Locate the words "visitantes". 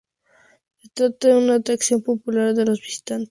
2.81-3.19